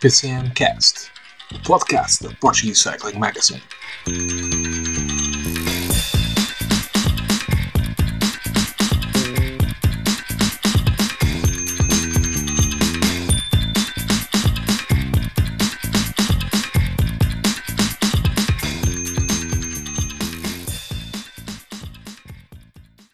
[0.00, 1.10] PCM Cast,
[1.54, 3.60] o podcast da Portuguese Cycling Magazine.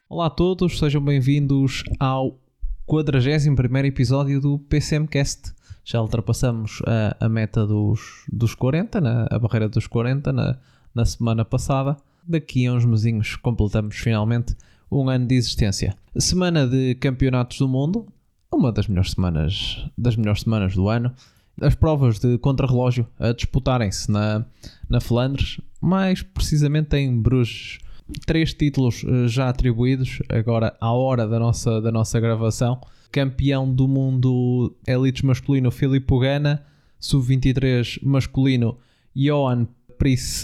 [0.08, 2.38] Olá a todos, sejam bem-vindos ao
[2.86, 5.56] 41 episódio do PCMcast.
[5.88, 10.58] Já ultrapassamos a, a meta dos, dos 40, na, a barreira dos 40 na,
[10.92, 11.96] na semana passada.
[12.26, 14.56] Daqui a uns mesinhos completamos finalmente
[14.90, 15.96] um ano de existência.
[16.18, 18.04] Semana de campeonatos do mundo,
[18.52, 21.12] uma das melhores semanas, das melhores semanas do ano.
[21.60, 24.44] As provas de contrarrelógio a disputarem-se na,
[24.88, 27.78] na Flandres, mais precisamente em Bruges
[28.26, 32.80] três títulos eh, já atribuídos, agora à hora da nossa, da nossa gravação.
[33.16, 36.62] Campeão do mundo elites masculino Filipe Pogana,
[37.00, 38.76] sub-23 masculino
[39.14, 40.42] Johan Pris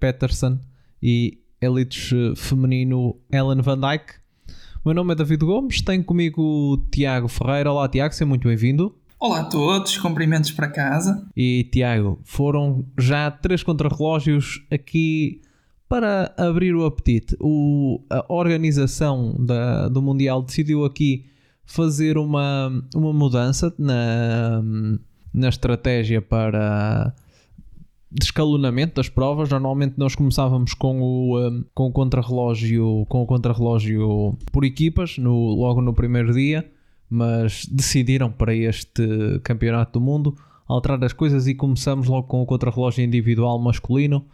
[0.00, 0.58] Peterson
[1.02, 4.14] e elites feminino Ellen Van Dyke.
[4.82, 7.70] O meu nome é David Gomes, tenho comigo o Tiago Ferreira.
[7.70, 8.96] Olá Tiago, seja muito bem-vindo.
[9.20, 11.28] Olá a todos, cumprimentos para casa.
[11.36, 15.42] E Tiago, foram já três contrarrelógios aqui
[15.86, 21.26] para abrir o apetite, o, a organização da, do Mundial decidiu aqui
[21.66, 24.62] fazer uma, uma mudança na,
[25.32, 27.14] na estratégia para
[28.10, 29.50] descalonamento das provas.
[29.50, 35.80] Normalmente nós começávamos com o, com o contrarrelógio com o contrarrelógio por equipas no, logo
[35.80, 36.64] no primeiro dia,
[37.10, 42.46] mas decidiram para este campeonato do mundo alterar as coisas e começamos logo com o
[42.46, 44.24] contrarrelógio individual masculino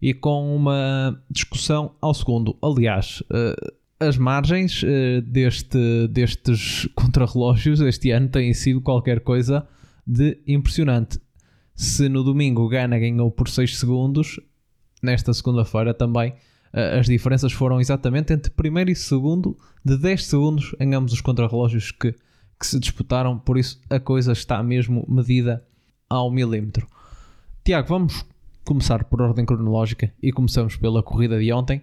[0.00, 2.56] e com uma discussão ao segundo.
[2.62, 9.66] Aliás, uh, as margens uh, deste, destes contrarrelógios este ano têm sido qualquer coisa
[10.06, 11.20] de impressionante.
[11.74, 14.40] Se no domingo Gana ganhou por 6 segundos,
[15.02, 20.76] nesta segunda-feira também uh, as diferenças foram exatamente entre primeiro e segundo de 10 segundos
[20.78, 22.12] em ambos os contrarrelógios que,
[22.58, 25.64] que se disputaram, por isso a coisa está mesmo medida
[26.08, 26.86] ao milímetro.
[27.64, 28.24] Tiago, vamos
[28.64, 31.82] começar por ordem cronológica e começamos pela corrida de ontem.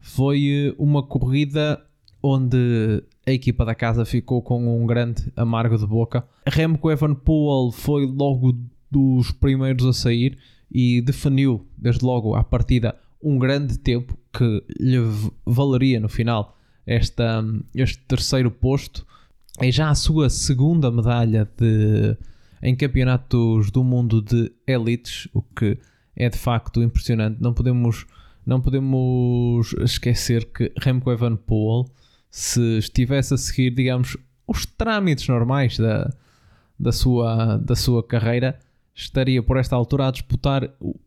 [0.00, 1.80] Foi eh, uma corrida
[2.22, 6.26] onde a equipa da casa ficou com um grande amargo de boca.
[6.46, 8.58] Remco Evenepoel foi logo
[8.90, 10.38] dos primeiros a sair
[10.70, 14.98] e definiu desde logo à partida um grande tempo que lhe
[15.44, 16.56] valeria no final
[16.86, 17.44] esta,
[17.74, 19.06] este terceiro posto.
[19.58, 22.16] É já a sua segunda medalha de,
[22.62, 25.78] em campeonatos do mundo de elites, o que
[26.16, 27.40] é de facto impressionante.
[27.40, 28.06] Não podemos,
[28.50, 31.86] não podemos esquecer que Remco Evenepoel,
[32.28, 36.12] se estivesse a seguir, digamos, os trâmites normais da,
[36.76, 38.58] da, sua, da sua carreira,
[38.92, 40.98] estaria por esta altura a disputar o,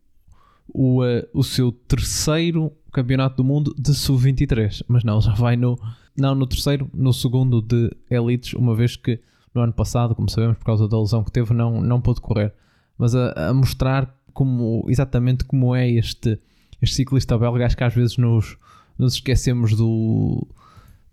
[0.66, 4.82] o, uh, o seu terceiro campeonato do mundo de sub-23.
[4.88, 5.78] Mas não, já vai no,
[6.16, 9.20] não no terceiro, no segundo de elites, uma vez que
[9.54, 12.54] no ano passado, como sabemos, por causa da lesão que teve, não, não pôde correr.
[12.96, 16.40] Mas a, a mostrar como, exatamente como é este,
[16.84, 17.66] este ciclista belga.
[17.66, 18.56] Acho que às vezes nos,
[18.98, 20.46] nos esquecemos do,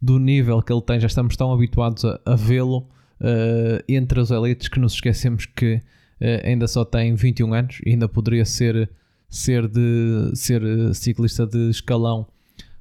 [0.01, 2.79] do nível que ele tem, já estamos tão habituados a, a vê-lo
[3.19, 7.91] uh, entre os elites que nos esquecemos que uh, ainda só tem 21 anos e
[7.91, 8.89] ainda poderia ser,
[9.29, 10.61] ser, de, ser
[10.93, 12.27] ciclista de escalão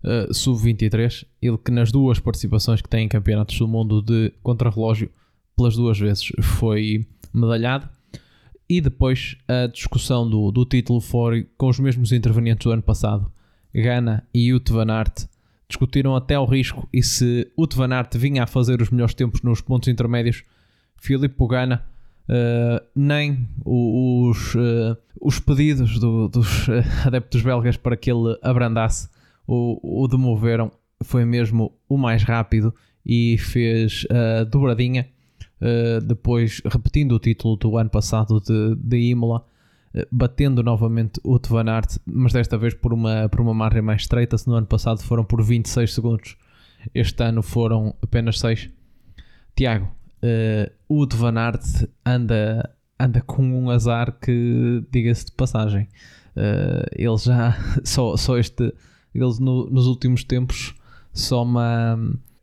[0.05, 1.25] uh, sub-23.
[1.41, 5.11] Ele que nas duas participações que tem em campeonatos do mundo de contrarrelógio,
[5.57, 7.89] pelas duas vezes foi medalhado.
[8.71, 13.29] E depois a discussão do, do título foi com os mesmos intervenientes do ano passado.
[13.75, 15.27] Gana e Ute Van Aert
[15.69, 19.43] discutiram até o risco e se Ute Van Aert vinha a fazer os melhores tempos
[19.43, 20.45] nos pontos intermédios,
[20.97, 21.85] Filipe Pogana
[22.29, 29.09] uh, nem os, uh, os pedidos do, dos uh, adeptos belgas para que ele abrandasse
[29.49, 30.71] o, o demoveram.
[31.03, 32.73] Foi mesmo o mais rápido
[33.05, 35.09] e fez a dobradinha
[35.61, 39.45] uh, depois repetindo o título do ano passado de, de Imola,
[39.95, 44.03] uh, batendo novamente o Van Aert, mas desta vez por uma, por uma margem mais
[44.03, 44.37] estreita.
[44.39, 46.37] Se no ano passado foram por 26 segundos,
[46.95, 48.71] este ano foram apenas 6.
[49.55, 49.87] Tiago,
[50.23, 51.65] uh, o Van Aert
[52.05, 55.89] anda, anda com um azar que, diga-se de passagem,
[56.97, 57.55] ele já,
[57.85, 58.73] só, só este,
[59.15, 60.75] ele no, nos últimos tempos
[61.13, 61.99] soma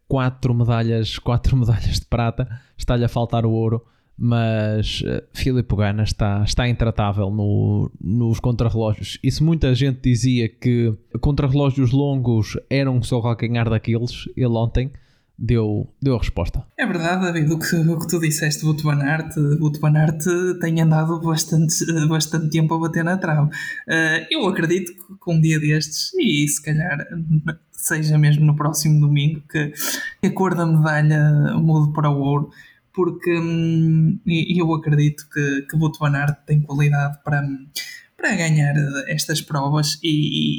[0.08, 3.86] quatro medalhas, quatro medalhas de prata, está-lhe a faltar o ouro,
[4.18, 9.20] mas uh, Filipe Gana está, está intratável no, nos contrarrelógios.
[9.24, 14.92] E se muita gente dizia que contrarrelógios longos eram só calcanhar daqueles, ele ontem
[15.38, 16.66] deu, deu a resposta.
[16.78, 20.30] É verdade, David, o que, o que tu disseste do Arte, o Arte
[20.60, 23.50] tem andado bastante, bastante tempo a bater na trave.
[23.50, 27.06] Uh, eu acredito que um dia destes, e se calhar
[27.72, 29.72] seja mesmo no próximo domingo, que,
[30.22, 32.50] que a cor da medalha mude para o ouro,
[32.92, 37.44] porque hum, eu acredito que, que o Arte tem qualidade para
[38.18, 40.10] para ganhar eh, estas provas e,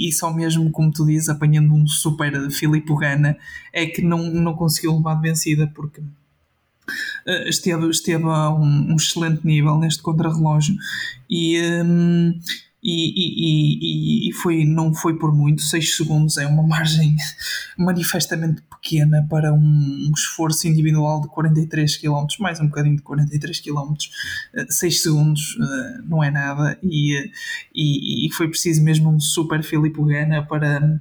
[0.07, 3.37] e, e, só mesmo, como tu dizes, apanhando um super Filipe Gana
[3.73, 8.97] é que não, não conseguiu levar de vencida porque uh, esteve, esteve a um, um,
[8.97, 10.77] excelente nível neste contrarrelógio.
[11.29, 12.39] E, um,
[12.83, 17.17] e, e, e, foi, não foi por muito, 6 segundos é uma margem
[17.77, 23.61] manifestamente pequena para um, um, esforço individual de 43 km, mais um bocadinho de 43
[23.61, 23.95] km,
[24.69, 27.31] 6 segundos uh, não é nada e,
[27.75, 31.01] e, e, foi preciso mesmo um super Filipe Gana para,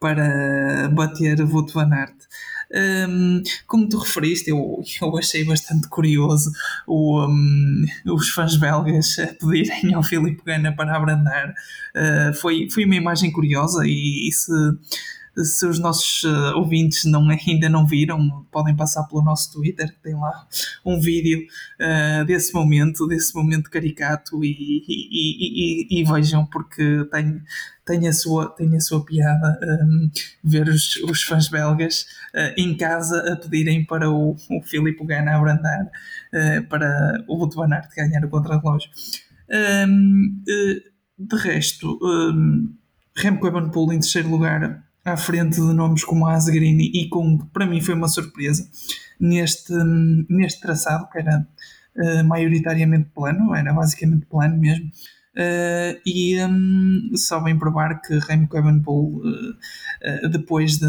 [0.00, 2.16] para bater Wout van Aert.
[2.72, 6.52] Um, como tu referiste, eu, eu achei bastante curioso
[6.86, 11.52] o, um, os fãs belgas pedirem ao Filipe Gana para abrandar.
[11.94, 14.52] Uh, foi, foi uma imagem curiosa e, e se
[15.36, 20.14] se os nossos uh, ouvintes não, ainda não viram, podem passar pelo nosso Twitter, tem
[20.14, 20.46] lá
[20.84, 21.46] um vídeo
[21.80, 27.42] uh, desse momento, desse momento caricato, e, e, e, e, vejam, porque tem,
[27.84, 30.10] tem, a, sua, tem a sua piada um,
[30.42, 35.36] ver os, os fãs belgas uh, em casa a pedirem para o, o Filipe Gana
[35.36, 35.90] abrandar
[36.68, 38.90] para o van Aert ganhar o contrarrelógio.
[39.50, 40.42] Um,
[41.18, 42.72] de resto, um,
[43.16, 47.80] Remco Evenepoel em terceiro lugar à frente de nomes como Asgrini e Kung, para mim
[47.80, 48.68] foi uma surpresa
[49.18, 49.72] neste,
[50.28, 51.46] neste traçado, que era
[51.96, 54.90] uh, maioritariamente plano, era basicamente plano mesmo.
[55.36, 60.86] Uh, e um, só bem provar que Remco Evenepoel, uh, uh, depois de,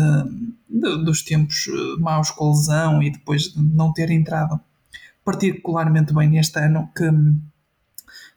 [0.67, 1.65] de, dos tempos
[1.99, 4.59] maus com a lesão e depois de não ter entrado
[5.23, 7.07] particularmente bem neste ano, que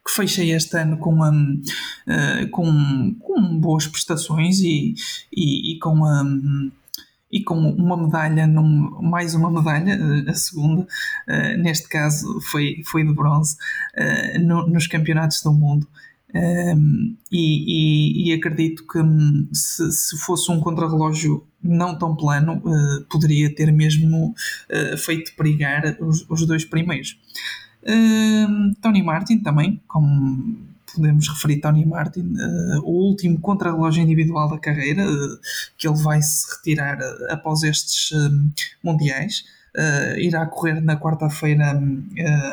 [0.04, 1.62] que fechei este ano com, um,
[2.06, 4.94] uh, com, com boas prestações e,
[5.32, 6.70] e, e com um,
[7.34, 12.80] e com uma medalha, num, mais uma medalha, eh, a segunda, uh, neste caso foi,
[12.86, 13.56] foi de bronze,
[13.98, 15.84] uh, no, nos campeonatos do mundo.
[16.32, 22.58] Um, e, e, e, acredito que hum, se, se fosse um contrarrelógio não tão plano,
[22.58, 24.34] uh, poderia ter mesmo
[24.98, 27.18] feito perigar os, os dois primeiros.
[28.80, 35.04] Tony Martin também, como podemos referir Tony Martin, uh, o último contrarrelógio individual da carreira,
[35.04, 35.38] uh,
[35.76, 38.10] que ele vai se retirar uh, após estes
[38.82, 39.44] mundiais.
[40.18, 41.76] irá correr na quarta-feira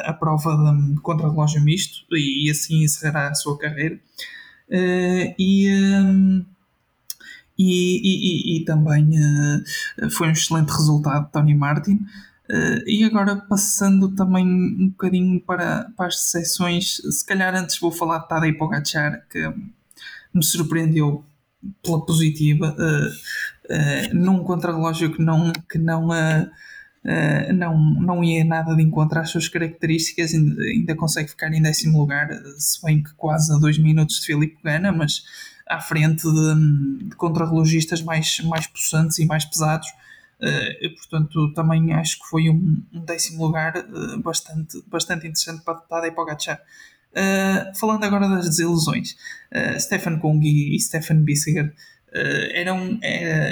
[0.06, 4.00] a prova de contrarrelógio misto e, e, assim encerrará a sua carreira.
[5.38, 5.70] e,
[6.02, 6.44] um,
[7.60, 9.12] e, e, e, também
[10.10, 12.00] foi um excelente resultado Tony Martin.
[12.52, 17.94] Uh, e agora passando também um bocadinho para, para as decepções, se calhar antes vou
[17.94, 19.40] falar de Tadej Pogacar, que
[20.34, 21.24] me surpreendeu
[21.82, 23.08] pela positiva, uh,
[23.74, 26.10] uh, num contrarrelógio que não, que não,
[27.54, 32.00] não, não ia nada de encontrar as suas características, ainda, ainda consegue ficar em décimo
[32.00, 35.24] lugar, se bem que quase a dois minutos de Filipe Gana, mas
[35.70, 39.88] à frente de, de contrarrelogistas mais, mais possantes e mais pesados.
[40.42, 45.76] Uh, portanto, também acho que foi um, um décimo lugar uh, bastante, bastante interessante para
[45.76, 46.60] Tadej Pogacar.
[47.12, 49.16] Uh, falando agora das desilusões,
[49.54, 51.74] uh, Stefan Kung e, e Stefan Bissiger
[52.54, 53.00] eram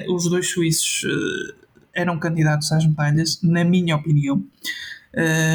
[0.09, 1.05] os dois suíços
[1.93, 4.45] eram candidatos às medalhas, na minha opinião.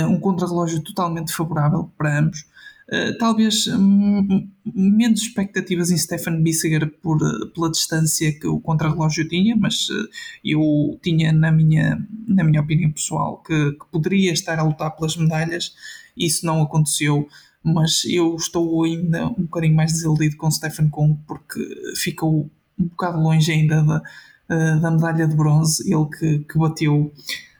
[0.09, 2.47] um contrarrelógio totalmente favorável para ambos.
[2.87, 7.19] Uh, talvez um, menos expectativas em Stefan Bissiger por,
[7.55, 10.09] pela distância que o contrarrelógio tinha, mas uh,
[10.45, 15.17] eu tinha, na minha, na minha opinião pessoal, que, que, poderia estar a lutar pelas
[15.17, 15.75] medalhas.
[16.15, 17.27] Isso não aconteceu,
[17.63, 21.61] mas eu estou ainda um bocadinho mais desiludido com Stefan Kung porque
[21.97, 27.11] ficou um bocado longe ainda da, da medalha de bronze, ele que, que bateu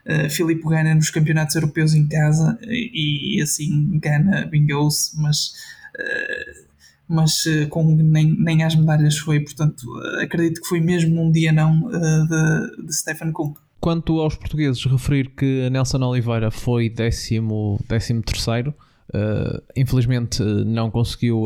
[0.07, 5.53] uh, Filipe Gana nos campeonatos europeus em casa e, e assim Gana vingou-se, mas,
[5.95, 6.65] uh,
[7.07, 9.85] mas uh, com nem, nem medalhas foi, portanto
[10.21, 13.53] acredito que foi mesmo um dia não de, de Stefan Kung.
[13.79, 18.73] Quanto aos portugueses, referir que Nelson Oliveira foi décimo, décimo terceiro,
[19.75, 21.45] infelizmente não conseguiu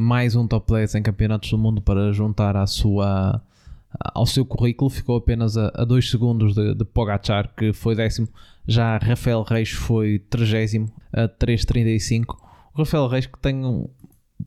[0.00, 3.40] mais um top 10 em campeonatos do mundo para juntar à sua
[3.98, 8.28] ao seu currículo, ficou apenas a 2 segundos de, de Pogachar, que foi décimo.
[8.66, 12.36] Já Rafael Reis foi trigésimo a 3.35.
[12.74, 13.90] O Rafael Reis que tenho,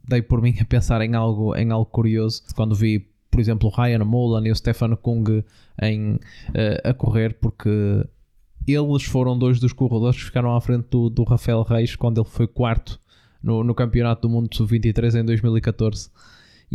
[0.07, 3.81] dei por mim a pensar em algo, em algo curioso quando vi por exemplo, o
[3.81, 5.43] Ryan Mullen e o Stefan Kung
[5.81, 6.19] em, uh,
[6.85, 7.69] a correr, porque
[8.65, 12.29] eles foram dois dos corredores que ficaram à frente do, do Rafael Reis quando ele
[12.29, 12.97] foi quarto
[13.43, 16.09] no, no Campeonato do Mundo Sub-23 em 2014.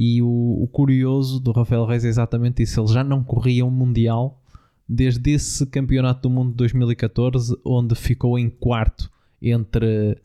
[0.02, 3.70] E o, o, curioso do Rafael Reis é exatamente isso: ele já não corria um
[3.70, 4.42] Mundial
[4.88, 9.10] desde esse Campeonato do Mundo de 2014, onde ficou em quarto
[9.42, 10.16] entre,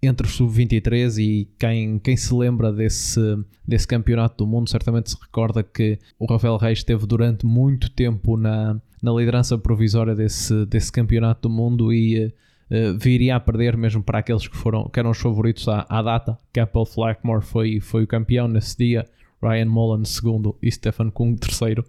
[0.00, 1.18] entre os Sub-23.
[1.18, 3.20] E quem, quem se lembra desse,
[3.66, 8.36] desse Campeonato do Mundo certamente se recorda que o Rafael Reis esteve durante muito tempo
[8.36, 12.32] na, na liderança provisória desse, desse Campeonato do Mundo e
[12.70, 16.02] uh, viria a perder mesmo para aqueles que, foram, que eram os favoritos à, à
[16.02, 16.38] data.
[16.52, 19.06] Capel Flackmore foi, foi o campeão nesse dia,
[19.42, 21.84] Ryan Mullen segundo e Stefan Kung terceiro.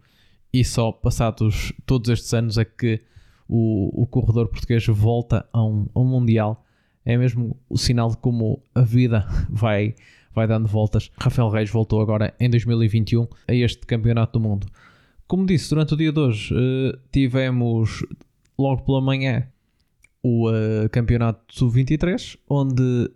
[0.53, 3.01] E só passados todos estes anos é que
[3.47, 6.63] o, o corredor português volta a um, a um Mundial.
[7.05, 9.95] É mesmo o sinal de como a vida vai,
[10.33, 11.11] vai dando voltas.
[11.17, 14.67] Rafael Reis voltou agora em 2021 a este Campeonato do Mundo.
[15.27, 18.05] Como disse, durante o dia de hoje uh, tivemos
[18.57, 19.47] logo pela manhã
[20.27, 23.09] o uh, campeonato sub-23, onde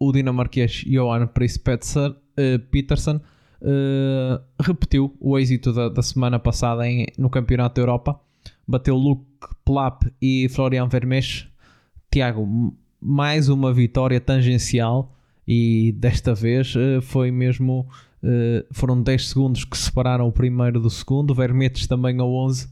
[0.00, 3.20] o dinamarquês Johan Prispetser, uh, Peterson
[3.62, 8.20] uh, repetiu o êxito da, da semana passada em, no Campeonato da Europa.
[8.66, 9.24] Bateu Luke
[9.64, 11.46] Plap e Florian Vermes.
[12.10, 15.16] Tiago, mais uma vitória tangencial
[15.46, 17.86] e desta vez uh, foi mesmo
[18.24, 22.68] uh, foram 10 segundos que separaram o primeiro do segundo, Vermetes também a 11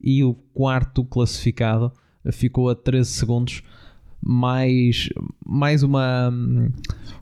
[0.00, 1.92] e o quarto classificado
[2.32, 3.62] ficou a 13 segundos.
[4.22, 5.08] Mais,
[5.44, 6.30] mais uma,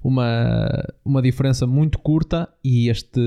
[0.03, 2.49] uma, uma diferença muito curta.
[2.65, 3.21] E este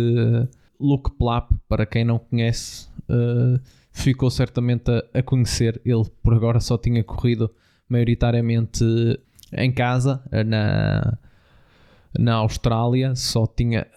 [0.79, 3.59] Luke Plap, para quem não conhece, uh,
[3.91, 5.81] ficou certamente a, a, conhecer.
[5.85, 7.49] Ele por agora só tinha corrido
[7.87, 8.83] maioritariamente
[9.53, 11.17] em casa, na,
[12.17, 13.87] na Austrália, só tinha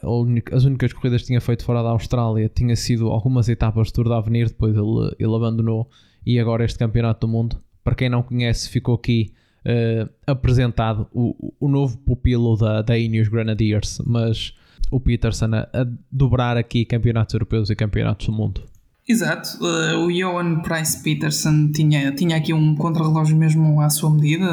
[0.52, 4.08] as únicas corridas que tinha feito fora da Austrália tinha sido algumas etapas do Tour
[4.08, 5.88] da Avenir, depois ele, ele abandonou
[6.26, 9.30] e agora este campeonato do mundo para quem não conhece, ficou aqui
[9.66, 14.54] uh, apresentado o, o novo pupilo da, da Ineos Grenadiers, mas
[14.90, 18.62] o Peterson a, a dobrar aqui campeonatos europeus e campeonatos do mundo.
[19.06, 24.46] Exato, uh, o Johan Price Peterson tinha, tinha aqui um contrarrelógio mesmo à sua medida.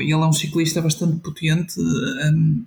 [0.00, 1.78] Ele é um ciclista bastante potente.
[1.78, 2.64] Um,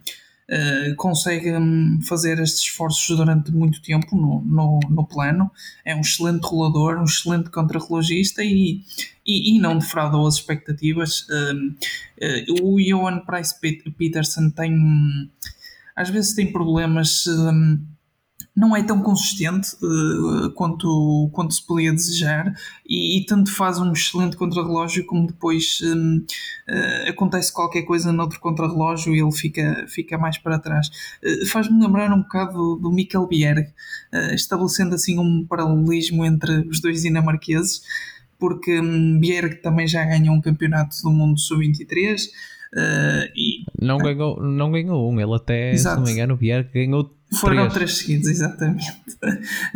[0.52, 5.50] uh, consegue um, fazer estes esforços durante muito tempo no, no, no, plano.
[5.86, 8.82] É um excelente rolador, um excelente contrarrelogista e,
[9.26, 11.22] e, e não defraudou as expectativas.
[11.30, 13.56] Uh, uh, o Johan Price
[13.98, 15.30] Peterson tem
[15.96, 17.80] às vezes tem problemas um,
[18.56, 22.54] não é tão consistente uh, quanto, quanto se podia desejar
[22.88, 28.40] e, e, tanto faz um excelente contrarrelógio como depois um, uh, acontece qualquer coisa noutro
[28.42, 30.90] contrarrelógio e ele fica, fica mais para trás.
[31.24, 33.70] Uh, Faz-me lembrar um bocado do, do Mikkel Bjerg,
[34.34, 37.82] estabelecendo assim um paralelismo entre os dois dinamarqueses,
[38.38, 42.28] porque um, Bjerg também já ganhou um campeonato do mundo sub-23
[42.74, 45.96] Uh, e, não, ganhou, não ganhou um, ele até, Exato.
[45.96, 48.86] se não me engano, o ganhou foram três, três seguidos, exatamente.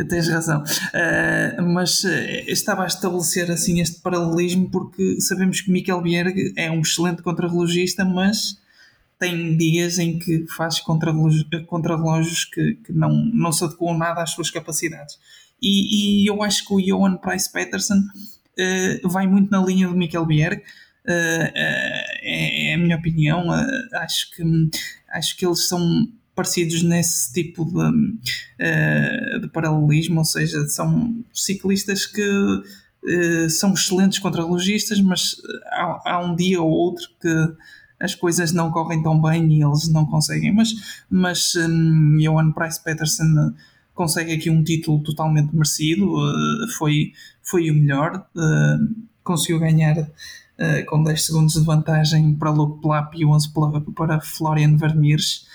[0.08, 0.62] Tens razão.
[0.62, 2.08] Uh, mas uh,
[2.46, 8.04] estava a estabelecer assim este paralelismo porque sabemos que Mikel Bierg é um excelente contrarrelogista,
[8.04, 8.58] mas
[9.18, 14.50] tem dias em que faz contrarrelógios que, que não, não se adequam nada às suas
[14.50, 15.18] capacidades.
[15.62, 19.96] E, e eu acho que o Johan Price Peterson uh, vai muito na linha do
[19.96, 20.62] Mikel Bierg.
[21.08, 23.46] É, é, a minha opinião.
[23.94, 24.42] acho, que,
[25.08, 32.04] acho que eles são parecidos nesse tipo de, uh, de paralelismo, ou seja, são ciclistas
[32.04, 35.36] que uh, são excelentes contrarrelogistas, mas
[35.72, 37.54] há, há, um dia ou outro que
[37.98, 40.54] as coisas não correm tão bem e eles não conseguem.
[40.54, 40.74] Mas,
[41.08, 43.54] mas um, Johan Price Peterson
[43.94, 47.12] consegue aqui um título totalmente merecido, uh, foi,
[47.42, 48.28] foi o melhor,
[49.24, 49.96] conseguiu ganhar.
[50.58, 55.46] Uh, com 10 segundos de vantagem para Luke Plap e 11 para, para Florian Vermeers.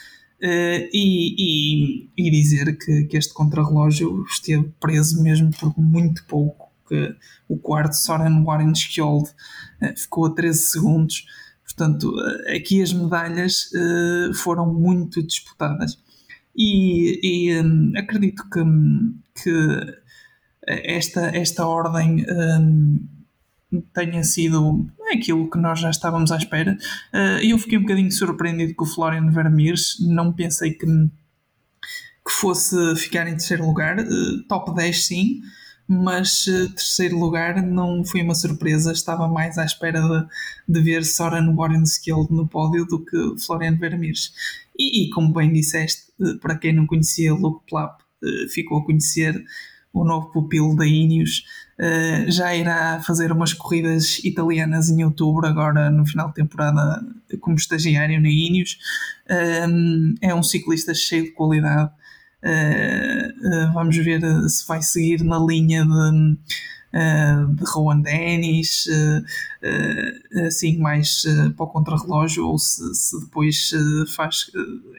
[0.43, 6.71] Uh, e, e, e, dizer que, que este contrarrelógio esteve preso mesmo por muito pouco,
[6.89, 7.15] que
[7.47, 11.27] o quarto Soren Warren Skjold uh, ficou a 13 segundos.
[11.63, 13.69] Portanto, uh, aqui as medalhas
[14.33, 15.99] foram muito disputadas.
[16.55, 18.61] E, e um, acredito que,
[19.43, 19.95] que
[20.65, 23.07] esta, esta ordem um,
[23.93, 26.77] tenha sido aquilo que nós já estávamos à espera.
[27.13, 32.95] Uh, eu fiquei um bocadinho surpreendido com o Florian Vermeers, não pensei que, que fosse
[32.97, 33.99] ficar em terceiro lugar.
[33.99, 35.41] Uh, top 10 sim,
[35.87, 41.05] mas uh, terceiro lugar não foi uma surpresa, estava mais à espera de, de ver
[41.05, 44.33] Soren Warrenskild no pódio do que Florian Vermeers.
[44.77, 46.11] E, e como bem disseste,
[46.41, 48.01] para quem não conhecia Luke Plapp,
[48.49, 49.43] ficou a conhecer
[49.93, 51.43] o novo pupilo da Ineos.
[51.81, 57.03] Uh, já irá fazer umas corridas italianas em outubro, agora no final de temporada,
[57.39, 58.77] como estagiário na Ineos.
[59.27, 61.89] Uh, é um ciclista cheio de qualidade.
[62.43, 66.37] Uh, vamos ver se vai seguir na linha de,
[67.55, 68.87] de Rowan Dennis,
[70.45, 71.23] assim mais
[71.57, 73.71] para o contrarrelógio, ou se, se depois
[74.15, 74.51] faz.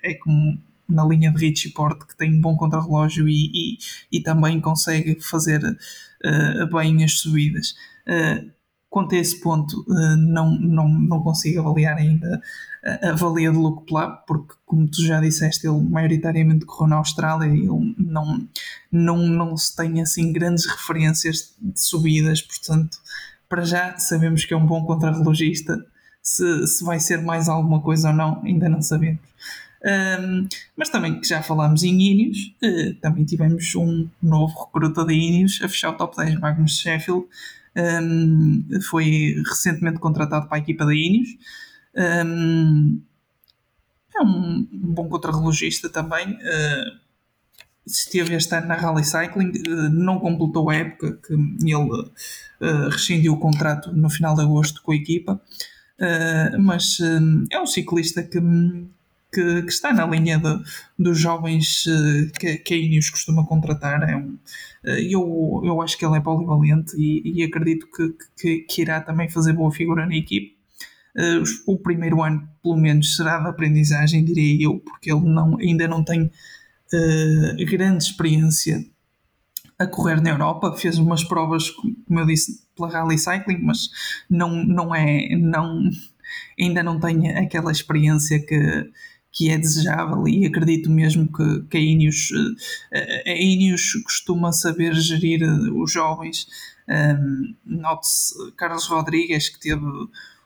[0.02, 0.58] é como
[0.88, 3.78] na linha de Richie Porte, que tem um bom contrarrelógio e, e,
[4.10, 5.60] e também consegue fazer
[6.24, 7.74] uh, bem as subidas.
[8.06, 8.50] Uh,
[8.88, 12.42] quanto a esse ponto, uh, não, não, não consigo avaliar ainda
[12.84, 16.96] a, a valia do Luke Plap, porque, como tu já disseste, ele maioritariamente correu na
[16.96, 18.46] Austrália e ele não,
[18.90, 22.98] não, não se tem assim grandes referências de subidas, portanto,
[23.48, 25.84] para já sabemos que é um bom contrarrelogista.
[26.22, 29.20] Se, se vai ser mais alguma coisa ou não, ainda não sabemos.
[29.84, 30.46] Um,
[30.76, 35.60] mas também que já falámos em Ineos, uh, também tivemos um novo recruta da Ineos
[35.62, 37.26] a fechar o top 10, Magnus Sheffield.
[37.74, 41.28] Um, foi recentemente contratado para a equipa da Ineos.
[41.96, 43.00] Um,
[44.14, 46.34] é um, bom contrarrelogista também.
[46.34, 47.02] Uh,
[47.84, 53.32] esteve este ano na Rally Cycling, uh, não completou a época que ele uh, rescindiu
[53.32, 55.40] o contrato no final de agosto com a equipa,
[56.58, 56.98] mas
[57.52, 58.40] é um ciclista que
[59.32, 60.62] que, que está na linha de,
[60.98, 64.08] dos jovens uh, que, que a Ineos costuma contratar.
[64.08, 64.38] É um,
[64.84, 69.00] uh, eu, eu acho que ele é polivalente e, e acredito que, que, que, irá
[69.00, 70.54] também fazer boa figura na equipe.
[71.16, 75.88] Uh, o primeiro ano, pelo menos, será de aprendizagem, diria eu, porque ele não, ainda
[75.88, 76.30] não tem
[77.66, 78.84] grande experiência
[79.78, 83.88] a correr na Europa, fez umas provas, como eu disse, pela Rally Cycling, mas
[84.28, 85.88] não, não é, não,
[86.60, 88.90] ainda não tem aquela experiência que,
[89.32, 92.30] que é desejável e acredito mesmo que, que a Ineos,
[92.92, 96.46] eh, a Ineos costuma saber gerir eh, os jovens.
[96.88, 99.86] Um, Note-se Carlos Rodrigues que teve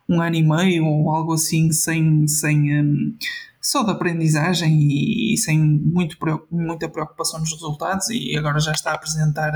[0.08, 3.16] um ano e meio ou algo assim sem, sem um,
[3.60, 6.16] só de aprendizagem e, e, sem muito,
[6.50, 9.52] muita preocupação nos resultados e agora já está a apresentar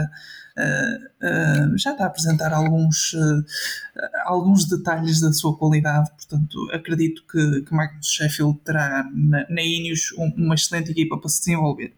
[0.57, 3.45] uh, uh, já está a apresentar alguns, uh,
[4.25, 10.13] alguns detalhes da sua qualidade, portanto acredito que, que Magnus Sheffield terá na, na Ineos
[10.37, 11.95] uma excelente equipa para se desenvolver.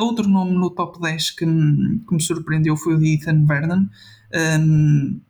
[0.00, 3.86] outro nome no top 10 que, me, que me surpreendeu foi o de Ethan Vernon.
[4.32, 5.20] Um,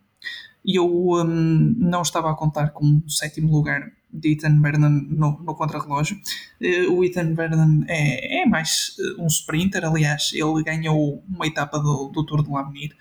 [0.64, 5.54] eu um, não estava a contar com o sétimo lugar de Ethan Vernon no, no
[5.54, 6.20] contrarrelógio.
[6.60, 11.78] Uh, o Ethan Vernon é, é mais uh, um sprinter, aliás, ele ganhou uma etapa
[11.78, 12.96] do, do Tour de L'Avenir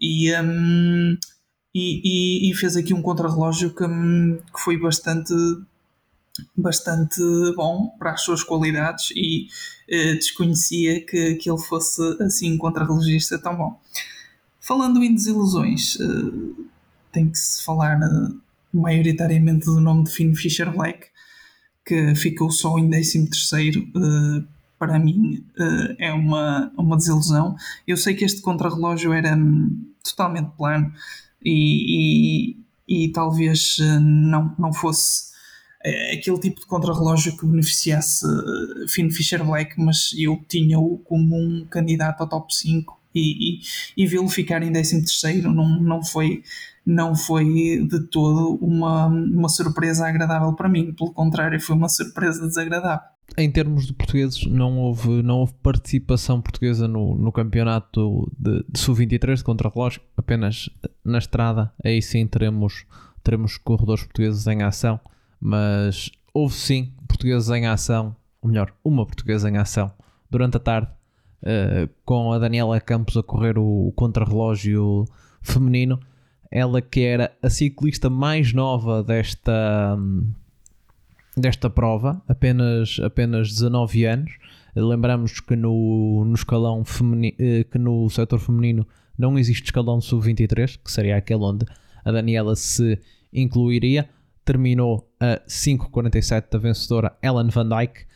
[0.00, 1.16] e, um,
[1.74, 5.34] e, e, e, fez aqui um contrarrelógio que, hum, que foi bastante
[6.56, 7.20] bastante
[7.56, 9.48] bom para as suas qualidades e
[9.88, 13.80] uh, desconhecia que, que ele fosse assim contrarrelogista tão bom.
[14.60, 15.96] Falando em desilusões,
[17.10, 18.40] tem que se falar uh,
[18.72, 21.06] maioritariamente do nome de Finn Fisher Black,
[21.84, 23.82] que ficou só em 13 terceiro.
[23.96, 24.46] Uh,
[24.78, 27.56] para mim uh, é uma, uma desilusão.
[27.86, 30.92] Eu sei que este contrarrelógio era um, totalmente plano
[31.44, 32.54] e,
[32.86, 35.28] e, e talvez uh, não, não fosse
[36.12, 38.26] aquele tipo de contrarrelógio que beneficiasse
[38.88, 43.60] Finn Fisher Black, mas eu tinha-o como um candidato ao top 5 e, e,
[43.96, 46.42] e vê-lo ficar em 13 terceiro não, não foi
[46.88, 52.48] não foi de todo uma, uma surpresa agradável para mim, pelo contrário, foi uma surpresa
[52.48, 53.06] desagradável.
[53.36, 58.80] Em termos de portugueses, não houve, não houve participação portuguesa no, no campeonato de, de
[58.80, 60.70] sub-23 de contrarrelógio, apenas
[61.04, 61.70] na estrada.
[61.84, 62.86] Aí sim teremos,
[63.22, 64.98] teremos corredores portugueses em ação,
[65.38, 69.92] mas houve sim portugueses em ação, ou melhor, uma portuguesa em ação
[70.30, 70.88] durante a tarde,
[71.42, 75.04] uh, com a Daniela Campos a correr o, o contrarrelógio
[75.42, 76.00] feminino
[76.50, 79.96] ela que era a ciclista mais nova desta,
[81.36, 84.32] desta prova, apenas, apenas 19 anos.
[84.74, 88.86] Lembramos que no, no escalão feminino, eh, que no setor feminino
[89.18, 91.66] não existe escalão sub-23, que seria aquele onde
[92.04, 92.98] a Daniela se
[93.32, 94.08] incluiria.
[94.44, 98.06] Terminou a 5.47 da vencedora Ellen Van Dyke.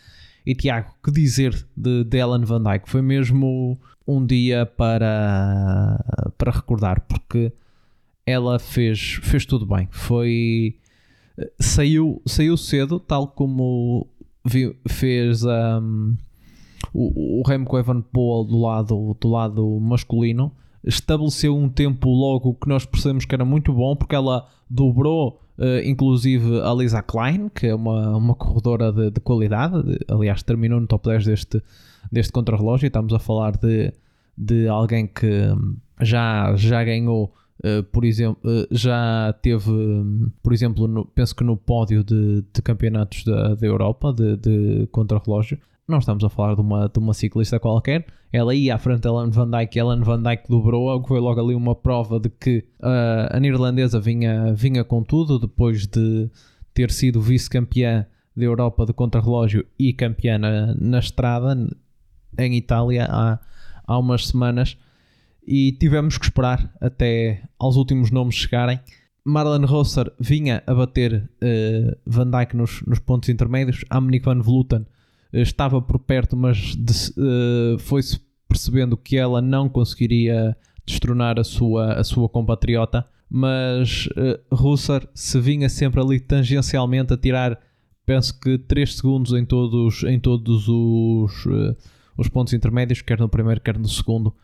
[0.47, 2.89] E Tiago, que dizer de, de Ellen Van Dyke?
[2.89, 6.03] Foi mesmo um dia para,
[6.39, 7.53] para recordar, porque
[8.27, 9.89] ela fez, fez tudo bem.
[9.91, 10.77] Foi.
[11.59, 14.07] Saiu, saiu cedo, tal como
[14.45, 16.15] vi, fez um,
[16.93, 20.53] o, o Remco Evenepoel do lado, do lado masculino.
[20.85, 25.83] Estabeleceu um tempo logo que nós percebemos que era muito bom, porque ela dobrou uh,
[25.85, 30.81] inclusive a Lisa Klein, que é uma, uma corredora de, de qualidade, de, aliás, terminou
[30.81, 31.63] no top 10 deste,
[32.11, 32.87] deste contrarrelógio.
[32.87, 33.93] Estamos a falar de,
[34.37, 35.49] de alguém que
[36.01, 37.33] já, já ganhou.
[37.61, 39.71] Uh, por exemplo, uh, já teve,
[40.43, 44.87] por exemplo, no, penso que no pódio de, de campeonatos da, da Europa de, de
[44.89, 48.07] contrarrelógio, não estamos a falar de uma, de uma ciclista qualquer.
[48.33, 51.55] Ela ia à frente de Ellen Van Dijk, Ellen Van Dijk dobrou-a, foi logo ali
[51.55, 56.31] uma prova de que uh, a neerlandesa vinha, vinha com tudo, depois de
[56.73, 61.55] ter sido vice-campeã da Europa de contrarrelógio e campeã na, na estrada
[62.39, 63.39] em Itália há,
[63.87, 64.77] há umas semanas.
[65.47, 68.81] E tivemos que esperar até aos últimos nomes chegarem.
[69.25, 73.85] Marlon Rosser vinha a bater uh, Van Dijk nos, nos pontos intermédios.
[73.91, 74.87] Amnik van Vleuten
[75.33, 76.75] estava por perto, mas
[77.17, 83.07] uh, foi-se percebendo que ela não conseguiria destronar a sua, a sua compatriota.
[83.31, 87.59] Mas uh, Russar se vinha sempre ali tangencialmente a tirar,
[88.05, 91.47] penso que 3 segundos em todos, em todos os,
[92.19, 94.35] os pontos intermédios, quer no primeiro, quer no segundo.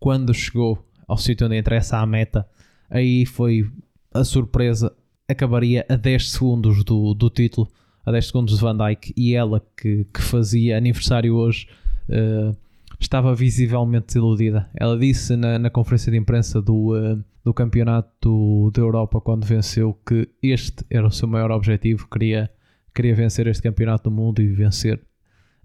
[0.00, 2.48] Quando chegou ao sítio onde interessa a meta,
[2.88, 3.70] aí foi
[4.12, 4.92] a surpresa.
[5.28, 7.68] Acabaria a 10 segundos do, do título
[8.04, 11.68] a 10 segundos de Van Dyke e ela que, que fazia aniversário hoje
[12.08, 12.56] uh,
[12.98, 14.68] estava visivelmente desiludida.
[14.74, 19.94] Ela disse na, na conferência de imprensa do, uh, do campeonato da Europa quando venceu
[20.06, 22.50] que este era o seu maior objetivo, queria,
[22.94, 25.00] queria vencer este campeonato do mundo e vencer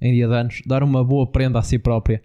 [0.02, 2.22] em dia de anos, dar uma boa prenda a si própria,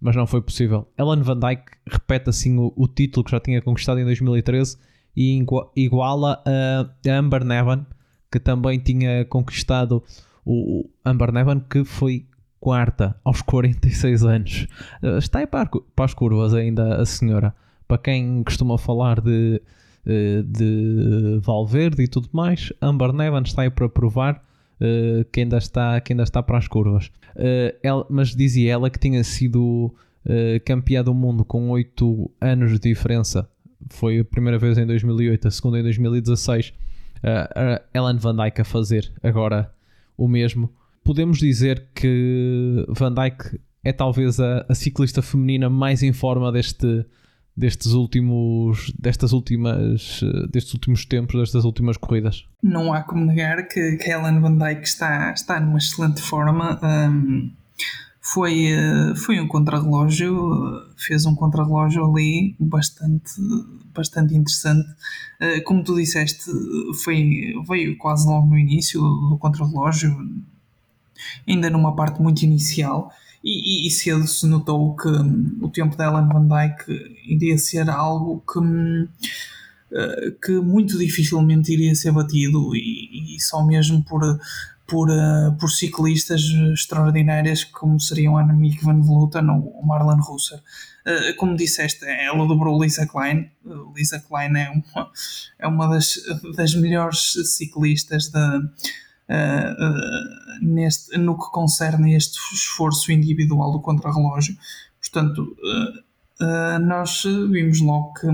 [0.00, 0.88] mas não foi possível.
[0.98, 4.76] Ellen Van Dyke repete assim o, o título que já tinha conquistado em 2013
[5.16, 5.44] e
[5.76, 7.86] iguala a Amber Nevan
[8.30, 10.02] que também tinha conquistado
[10.44, 12.26] o Amber Nevan, que foi
[12.60, 14.66] quarta aos 46 anos.
[15.02, 17.54] Eh, está aí para, as curvas ainda a senhora.
[17.86, 19.62] Para quem costuma falar de,
[20.06, 24.42] eh, de Valverde e tudo mais, Amber Nevan está aí para provar
[24.80, 27.06] uh, que, ainda está, que ainda está para as curvas.
[27.36, 29.94] Uh, ela, mas dizia ela que tinha sido
[30.26, 33.48] uh, campeã do mundo com 8 anos de diferença.
[33.90, 36.72] Foi a primeira vez em 2008, a segunda em 2016
[37.18, 39.72] uh, Ellen Van Dyke a fazer agora
[40.16, 40.70] o mesmo.
[41.04, 47.04] Podemos dizer que Van Dyke é talvez a, a ciclista feminina mais em forma deste,
[47.58, 52.46] destes últimos destas últimas destes últimos tempos destas últimas corridas?
[52.62, 56.78] Não há como negar que, Ellen Van Dyke está está numa excelente forma.
[56.82, 57.50] Um,
[58.20, 60.34] foi, eh, foi um contrarrelógio,
[60.96, 63.32] fez um contrarrelógio ali bastante,
[63.94, 64.86] bastante interessante.
[65.40, 66.44] Eh, como tu disseste,
[67.02, 70.14] foi, veio quase logo no início do contrarrelógio,
[71.46, 73.10] ainda numa parte muito inicial,
[73.42, 77.88] e, e, cedo se notou que hum, o tempo da Ellen Van Dyke iria ser
[77.88, 79.08] algo que, hum,
[79.92, 84.38] eh, que muito dificilmente iria ser batido, e, e só mesmo por
[84.88, 86.40] por, uh, por ciclistas
[86.72, 90.58] extraordinárias como seriam a Annemiek van Vleuten ou Marlon Russer.
[91.06, 93.50] Uh, como disseste, ela dobrou Lisa Klein.
[93.94, 95.10] Lisa Klein é uma,
[95.58, 96.14] é uma das,
[96.56, 98.60] das melhores ciclistas da,
[100.62, 104.56] neste, no que concerne este esforço individual do contrarrelógio.
[105.00, 105.56] Portanto,
[106.80, 108.26] nós vimos logo que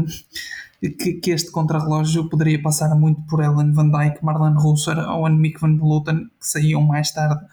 [0.91, 5.61] que, que este contrarrelógio poderia passar muito por Ellen Van Dijk, Marlon Russer ou Annemiek
[5.61, 7.45] van Vleuten, que saíam mais tarde,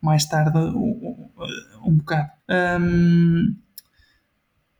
[0.00, 1.30] mais tarde um,
[1.84, 2.30] um bocado.
[2.48, 3.56] Um,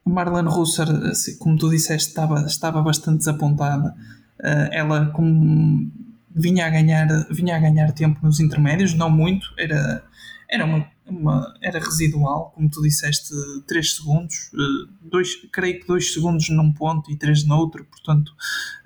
[0.04, 3.94] Marlon Russer, assim, como tu disseste, estava, estava bastante desapontada.
[4.38, 5.90] Uh, ela como
[6.34, 10.04] vinha a ganhar vinha a ganhar tempo nos intermédios, não muito, era,
[10.48, 13.34] era uma uma, era residual, como tu disseste,
[13.66, 18.30] 3 segundos, eh, dois, creio que 2 segundos num ponto e 3 no outro, portanto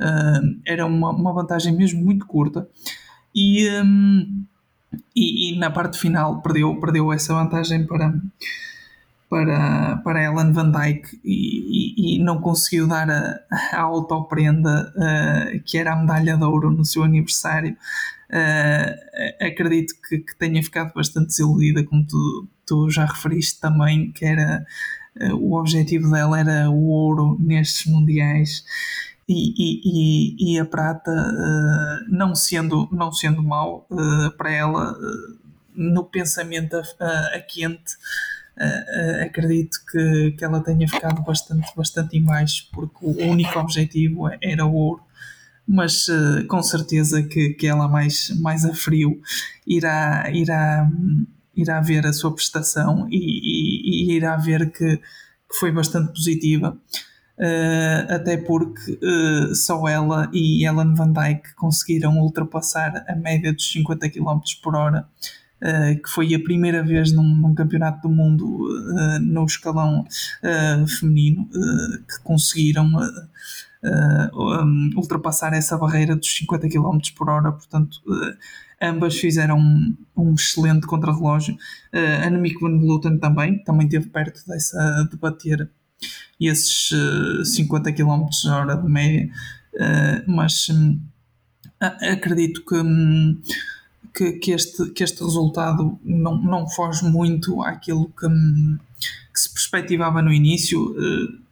[0.00, 2.68] uh, era uma, uma vantagem mesmo muito curta.
[3.34, 4.44] E, um,
[5.14, 8.14] e, e, na parte final perdeu, perdeu essa vantagem para,
[9.28, 13.40] para, para Ellen Van Dyke e, e, e não conseguiu dar a,
[13.72, 17.76] a autoprenda uh, que era a medalha de ouro no seu aniversário.
[18.30, 24.24] Uh, acredito que, que, tenha ficado bastante desiludida, como tu, tu já referiste também, que
[24.24, 24.64] era
[25.20, 28.64] uh, o objetivo dela era o ouro nestes mundiais.
[29.26, 31.10] E, e, e, a prata,
[32.10, 33.88] não, sendo, não sendo mau
[34.36, 34.94] para ela,
[35.74, 37.96] no pensamento a, a quente,
[38.56, 44.28] Uh, acredito que, que ela tenha ficado bastante, bastante em baixo, porque o único objetivo
[44.40, 45.02] era o ouro
[45.66, 49.20] mas uh, com certeza que, que ela mais, mais a frio
[49.66, 50.88] irá, irá,
[51.56, 56.76] irá ver a sua prestação e, e, e irá ver que, que foi bastante positiva.
[57.36, 63.72] Uh, até porque uh, só ela e Ellen Van Dyke conseguiram ultrapassar a média dos
[63.72, 65.08] 50 km por hora,
[66.02, 68.68] que foi a primeira vez num, num campeonato do mundo
[69.22, 70.04] no escalão
[70.86, 72.90] feminino que conseguiram
[74.34, 77.52] um, ultrapassar essa barreira dos 50 km por hora.
[77.52, 77.98] Portanto,
[78.80, 81.54] ambas fizeram um, um excelente contrarrelógio.
[81.92, 85.70] Uh, Annemiek van Vleuten também, também esteve perto dessa de bater
[86.40, 89.30] esses uh, 50 km hora de média,
[89.74, 91.00] uh, mas um,
[91.80, 93.40] acredito que, um,
[94.14, 100.22] que, que, este, que este resultado não, não foge muito àquilo que, que se perspectivava
[100.22, 100.92] no início.
[100.92, 101.42] Uh,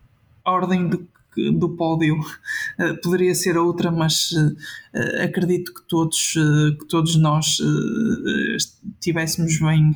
[0.44, 1.12] a ordem de
[1.58, 4.54] do pódio uh, poderia ser outra, mas uh,
[5.24, 6.34] acredito que todos,
[6.78, 7.56] que todos nós
[8.54, 9.94] estivéssemos bem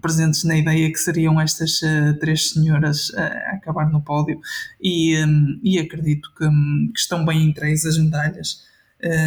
[0.00, 1.80] presentes na ideia que seriam estas
[2.20, 4.40] três senhoras a acabar no pódio
[4.80, 8.62] e, um, e acredito que, que, estão bem entregues as medalhas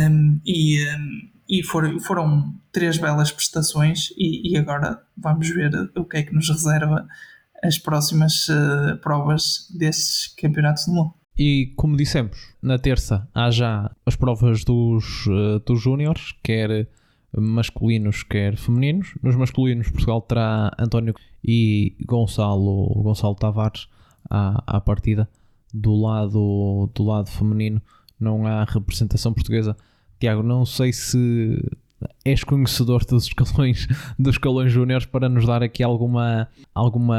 [0.09, 0.79] um, e,
[1.47, 6.33] e foram, foram três belas prestações e, e, agora vamos ver o que é que
[6.33, 7.07] nos reserva
[7.63, 11.13] as próximas uh, provas destes campeonatos do mundo.
[11.37, 16.87] E como dissemos, na terça há já as provas dos, uh, dos júniores, quer
[17.37, 19.13] masculinos, quer femininos.
[19.21, 23.87] Nos masculinos, Portugal terá António e Gonçalo, Gonçalo Tavares
[24.29, 25.29] à, à partida.
[25.73, 27.81] Do lado, do lado feminino
[28.19, 29.75] não há representação portuguesa.
[30.19, 31.61] Tiago, não sei se
[32.23, 37.17] és conhecedor dos escalões dos escalões júniores para nos dar aqui alguma alguma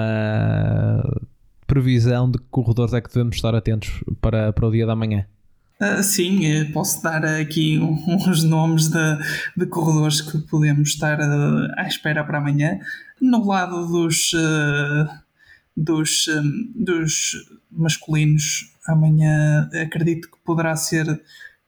[1.66, 5.26] previsão de que corredores é que devemos estar atentos para, para o dia da manhã.
[5.80, 7.78] Uh, sim, eh, posso dar aqui
[8.08, 9.18] uns nomes de,
[9.56, 12.78] de corredores que podemos estar uh, à espera para amanhã.
[13.20, 15.06] No lado dos, uh,
[15.76, 17.32] dos, um, dos
[17.70, 21.20] masculinos, amanhã acredito que poderá ser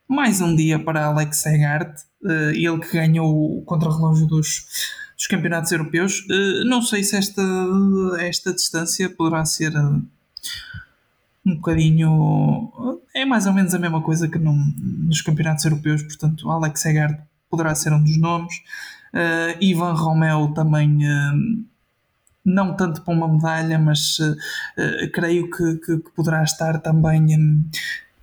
[0.09, 1.93] mais um dia para Alex Segard,
[2.55, 4.67] ele que ganhou o contrarrelógio dos,
[5.17, 6.25] dos campeonatos europeus.
[6.67, 7.43] não sei se esta,
[8.21, 9.73] esta distância poderá ser
[11.49, 12.73] um bocadinho.
[13.15, 17.19] É mais ou menos a mesma coisa que nos campeonatos europeus, portanto, Alex Egard
[17.51, 18.55] poderá ser um dos nomes.
[19.13, 20.99] Uh, Ivan Romeo também.
[20.99, 21.67] Uh,
[22.45, 24.35] não tanto para uma medalha, mas uh,
[25.13, 27.63] creio que, que, que, poderá estar também um,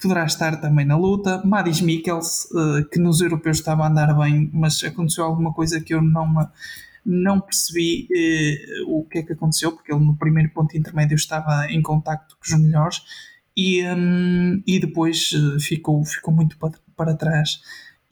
[0.01, 1.41] poderá estar também na luta.
[1.45, 2.47] Madis Mikkels,
[2.91, 6.47] que nos europeus estava a andar bem, mas aconteceu alguma coisa que eu não
[7.05, 11.67] não percebi eh, o que é que aconteceu, porque ele no primeiro ponto intermédio estava
[11.69, 13.03] em contacto com os melhores
[13.55, 17.61] e, um, e depois eh, ficou, ficou muito para, para trás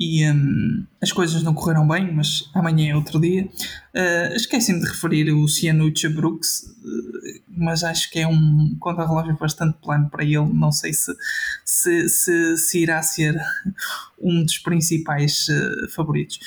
[0.04, 3.46] e um, as coisas não correram bem, mas amanhã é outro dia.
[3.46, 4.36] Uh,
[4.80, 10.26] de referir o Cianucha Brooks, uh, mas acho que é um contra-relógio bastante plano para
[10.26, 10.52] ele.
[10.54, 11.14] Não sei se,
[11.64, 13.40] se, se, se irá ser
[14.20, 16.38] um dos principais uh, favoritos.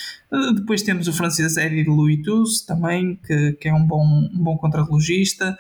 [0.55, 2.21] depois temos o francês Eddie Louis
[2.67, 5.57] também, que, que é um bom, um bom contra-relogista.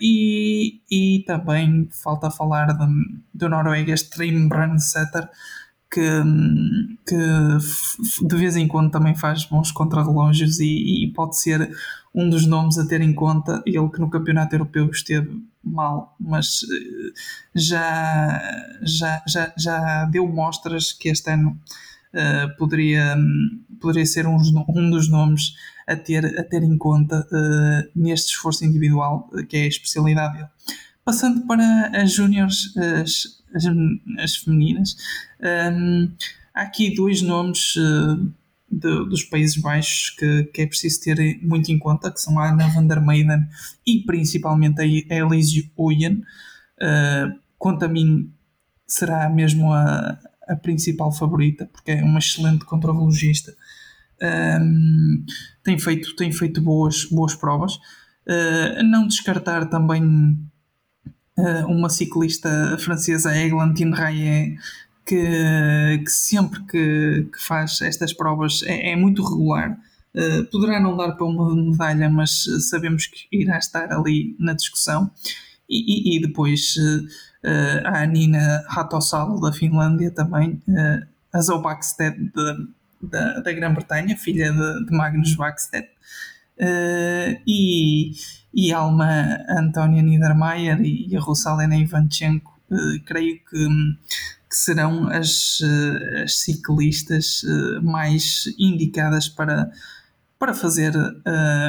[0.00, 2.86] e, e também falta falar de,
[3.32, 5.28] do norueguês Trim Brandsetter,
[5.90, 6.00] que,
[7.06, 11.70] que de vez em quando também faz bons contrarrelógios e, e pode ser
[12.14, 13.62] um dos nomes a ter em conta.
[13.66, 17.12] Ele que no Campeonato Europeu esteve mal, mas eh,
[17.54, 18.40] já,
[18.82, 21.58] já, já, já deu mostras que este ano
[22.14, 23.16] uh, poderia,
[23.80, 25.54] poderia ser um, um dos nomes
[25.86, 30.48] a ter, a ter em conta uh, neste esforço individual, que é a especialidade dele.
[31.04, 33.64] Passando para as júniores, as, as,
[34.18, 34.96] as femininas.
[35.40, 36.10] Um,
[36.54, 38.16] há aqui dois nomes uh,
[38.70, 42.50] de, dos Países Baixos que, que, é preciso ter muito em conta, que são a
[42.50, 43.46] Anna van der Meyden
[43.86, 46.22] e principalmente a Elise Oyen.
[46.80, 48.32] Uh, quanto a mim,
[48.86, 53.54] será mesmo a, a principal favorita, porque é uma excelente contrarrelogista.
[54.20, 55.24] Um,
[55.62, 57.76] tem feito, tem feito boas, boas provas.
[58.26, 60.38] Uh, não descartar também
[61.68, 64.58] uma ciclista francesa, Eglantine Rayet,
[65.06, 69.78] que, que sempre que, que, faz estas provas é, é muito regular.
[70.14, 75.10] Uh, poderá não dar para uma medalha, mas sabemos que irá estar ali na discussão.
[75.68, 80.60] E, e, e depois uh, a Nina Ratosalo da Finlândia também,
[81.32, 81.62] a Zoe
[83.02, 85.36] da, da Grã-Bretanha, filha de, de Magnus
[86.58, 87.42] Backstedt.
[87.46, 88.12] e,
[88.54, 93.68] e Alma Antónia Niedermayer e a Rosalena Ivanchenko, uh, creio que,
[94.48, 99.70] que serão as, uh, as ciclistas uh, mais indicadas para,
[100.38, 100.92] para fazer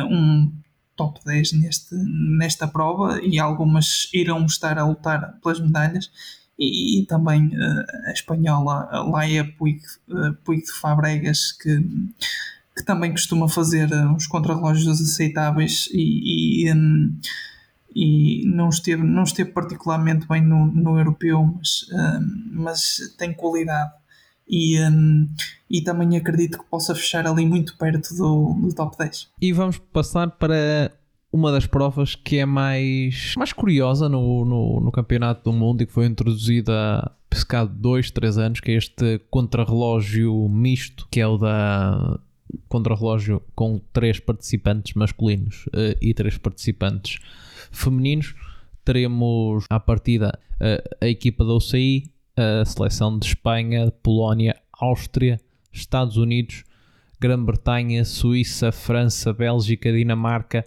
[0.09, 0.51] um
[0.99, 6.11] top 10 neste, nesta prova e algumas irão estar a lutar pelas medalhas.
[6.57, 11.81] E, e também uh, a espanhola Laia Puig, uh, Puig de Fabregas, que,
[12.79, 17.19] que também costuma fazer uns contrarrelógios aceitáveis e, e um,
[17.93, 23.91] e não esteve, não esteve particularmente bem no, no europeu, mas, um, mas tem qualidade.
[24.47, 25.27] E, um,
[25.69, 29.27] e também acredito que possa fechar ali muito perto do, do top 10.
[29.41, 30.93] E vamos passar para
[31.33, 35.85] uma das provas que é mais, mais curiosa no, no, no Campeonato do Mundo e
[35.85, 37.11] que foi introduzida há
[37.53, 42.17] há 2, 3 anos, que é este contrarrelógio misto, que é o da
[42.67, 47.19] contrarrelógio com três participantes masculinos uh, e três participantes
[47.71, 48.35] femininos.
[48.83, 55.39] Teremos à partida uh, a equipa da UCI, a seleção de Espanha, Polónia, Áustria,
[55.71, 56.63] Estados Unidos,
[57.19, 60.65] Grã-Bretanha, Suíça, França, Bélgica, Dinamarca,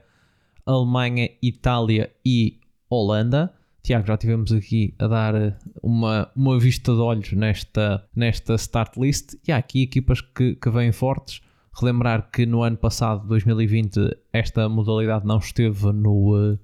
[0.67, 3.53] Alemanha, Itália e Holanda.
[3.83, 9.35] Tiago, já tivemos aqui a dar uma, uma vista de olhos nesta, nesta start list
[9.47, 11.41] e há aqui equipas que, que vêm fortes.
[11.75, 16.59] Relembrar que no ano passado, 2020, esta modalidade não esteve no,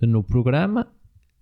[0.00, 0.86] eh, no programa.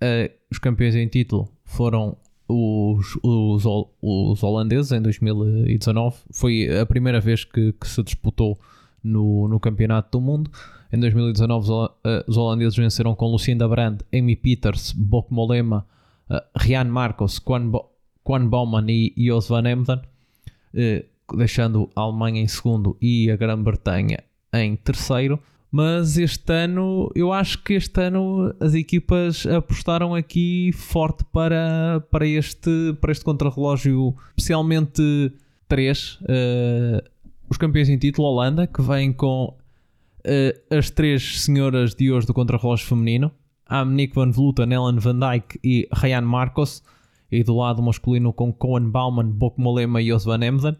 [0.02, 2.16] Uh, os campeões em título foram
[2.48, 3.64] os, os,
[4.00, 6.16] os, holandeses em 2019.
[6.32, 8.58] Foi a primeira vez que, que se disputou
[9.02, 10.50] no, no Campeonato do Mundo.
[10.92, 11.70] Em 2019,
[12.04, 15.86] eh, os holandeses venceram com Lucinda Brand, Amy Peters, Bok Molema,
[16.28, 17.90] uh, Rian Marcos, Quan, Bo
[18.22, 24.18] Quan Baumann e Jos van Emden, uh, deixando a Alemanha em segundo e a Grã-Bretanha
[24.52, 25.38] em terceiro.
[25.70, 32.26] Mas este ano, eu acho que este ano as equipas apostaram aqui forte para, para,
[32.26, 35.32] este, para este contrarrelógio, especialmente
[35.66, 36.18] três.
[36.22, 37.02] Uh,
[37.48, 39.56] os campeões em título, Holanda, que vem com
[40.26, 43.32] uh, as três senhoras de hoje do contrarrelógio feminino,
[43.66, 46.82] Amnick van Vleuten, Ellen van Dijk e Ryan Marcos,
[47.30, 50.76] e do lado masculino com Cohen Bauman, Bok Molema e Jos van Emden.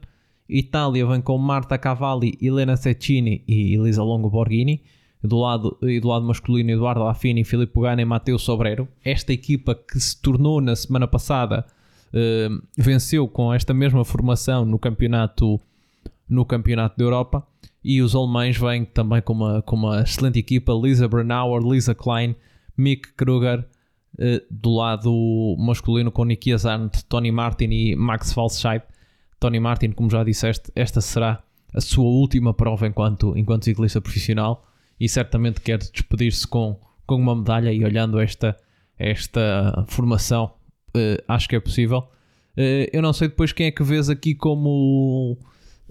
[0.49, 4.83] Itália vem com Marta Cavalli, Helena Cecchini e Elisa Longo Borghini.
[5.23, 8.89] Do lado, e do lado masculino, Eduardo Affini, Filipe Gana e Matteo Sobrero.
[9.05, 11.65] Esta equipa que se tornou na semana passada,
[12.09, 15.61] uh, venceu com esta mesma formação no campeonato,
[16.29, 17.47] no campeonato da Europa.
[17.85, 22.35] E os alemães vêm também com uma, com uma excelente equipa: Lisa Brennauer, Lisa Klein,
[22.77, 23.65] Mick Kruger.
[24.15, 28.83] Uh, do lado masculino com Nikias Arndt, Tony Martin e Max Falscheid.
[29.43, 31.43] Tony Martin, como já disseste, esta será
[31.75, 34.65] a sua última prova enquanto, enquanto ciclista profissional
[35.01, 38.57] e certamente quer despedir-se com, com uma medalha e olhando esta,
[38.97, 40.53] esta formação,
[40.97, 42.09] uh, acho que é possível.
[42.57, 45.37] Uh, eu não sei depois quem é que vês aqui como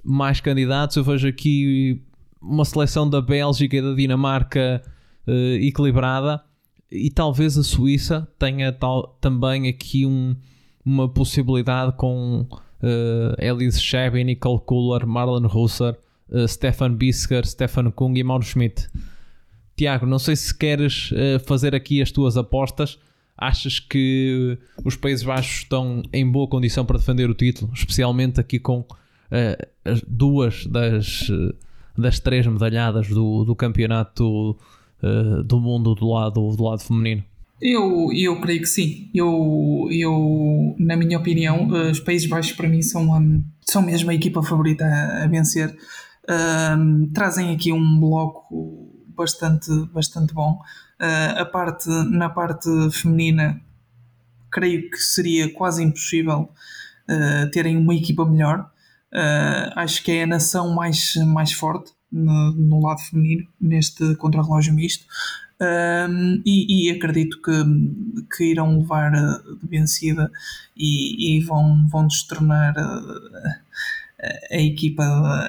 [0.02, 0.96] mais candidatos.
[0.96, 2.02] Eu vejo aqui
[2.42, 4.82] uma seleção da Bélgica e da Dinamarca
[5.28, 6.42] uh, equilibrada
[6.90, 10.38] e talvez a Suíça tenha tal, também aqui um,
[10.86, 12.48] uma possibilidade com
[12.82, 15.98] uh, Elise Shebby, Nicole Kohler, Marlon Husser,
[16.30, 18.88] uh, Stefan Bisker, Stefan Kung e Mauro Schmidt.
[19.76, 23.00] Tiago, não sei se queres uh, fazer aqui as tuas apostas.
[23.38, 28.60] Achas que os Países Baixos estão em boa condição para defender o título, especialmente aqui
[28.60, 28.86] com
[29.84, 31.28] as duas das,
[31.98, 34.56] das três medalhadas do, do campeonato
[35.46, 37.24] do mundo do lado, do lado feminino?
[37.62, 39.10] Eu, eu creio que sim.
[39.14, 43.08] Eu, eu, na minha opinião, os Países Baixos para mim são,
[43.62, 45.78] são mesmo a equipa favorita a, a vencer.
[46.28, 50.60] Um, trazem aqui um bloco bastante, bastante bom.
[51.00, 53.62] Uh, a parte, na parte feminina,
[54.52, 56.50] creio que seria quase impossível
[57.10, 58.70] uh, terem uma equipa melhor.
[59.14, 64.74] Uh, acho que é a nação mais, mais forte no, no lado feminino neste contrarrelógio
[64.74, 65.06] misto.
[65.62, 67.52] Um, e, e, acredito que,
[68.36, 70.32] que irão levar de vencida
[70.76, 73.60] e, e vão, vão destronar a,
[74.52, 75.04] a, equipa,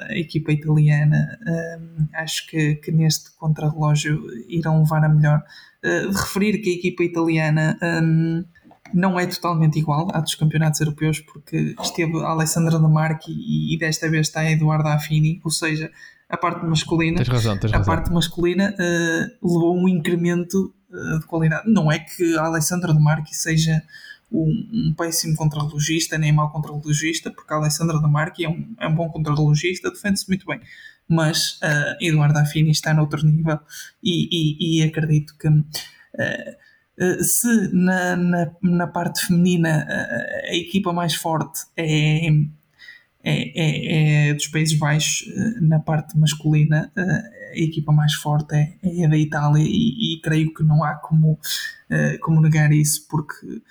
[0.07, 1.39] a equipa italiana.
[1.47, 5.43] Um, acho que, que neste contrarrelógio irão levar a melhor.
[5.83, 8.45] Uh, referir que a equipa italiana um,
[8.93, 13.73] não é totalmente igual à dos campeonatos europeus, porque esteve a Alessandra da Marchi e,
[13.73, 15.91] e desta vez está a Eduardo Affini, ou seja,
[16.33, 17.93] a parte masculina, tens razão, tens a razão.
[17.93, 21.71] parte masculina uh, levou um incremento uh, de qualidade.
[21.71, 23.83] Não é que a Alessandra de Marchi seja
[24.31, 28.87] um, um péssimo contrarrelogista, nem mau contrarrelogista, porque a Alessandra de Marchi é um, é
[28.87, 30.59] um bom contrarrelogista, defende-se muito bem.
[31.07, 33.59] Mas uh, Eduardo Affini está noutro nível
[34.01, 35.47] e, e, e acredito que
[37.23, 39.85] se na, na, na, parte feminina
[40.47, 42.29] a equipa mais forte é
[43.23, 45.25] é, é, é dos Países Baixos,
[45.61, 50.53] na parte masculina, a equipa mais forte é, é a da Itália e, e, creio
[50.53, 51.39] que não há como,
[52.21, 53.61] como negar isso, porque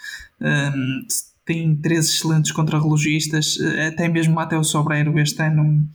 [0.41, 1.07] um,
[1.45, 5.87] tem três excelentes contrarrelogistas, até mesmo Matheus Sobreiro este ano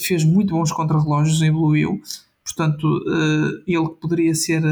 [0.00, 2.02] fez muito bons contrarrelógios, evoluiu,
[2.44, 2.86] portanto
[3.66, 4.62] ele poderia ser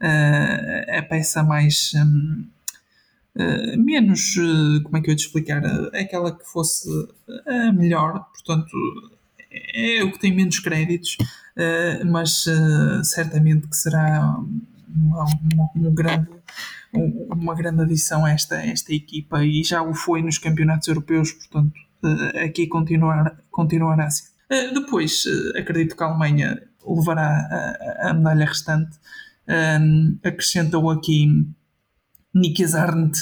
[0.00, 1.92] a peça mais...
[1.94, 2.53] Um,
[3.36, 6.88] Uh, menos, uh, como é que eu ia te explicar, uh, aquela que fosse
[7.44, 8.70] a melhor, portanto
[9.74, 11.16] é o que tem menos créditos,
[12.06, 12.44] mas
[13.04, 14.36] certamente que será
[14.88, 16.28] uma, uma, uma, grande,
[16.92, 21.72] uma grande adição a esta, esta equipa e já o foi nos campeonatos europeus, portanto
[22.44, 24.28] aqui continuar, continuará a ser.
[24.74, 25.22] depois
[25.56, 27.28] acredito que a Alemanha levará
[28.00, 28.98] a, a medalha restante,
[30.24, 31.46] acrescentou aqui
[32.34, 33.16] Nicky Zarnt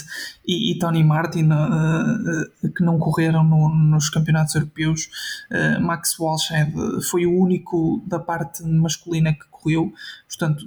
[0.47, 5.09] e, e, Tony Martin uh, uh, que não correram no, nos campeonatos europeus.
[5.51, 6.73] Uh, Max Walshed
[7.11, 9.93] foi o único da parte masculina que correu,
[10.27, 10.65] portanto.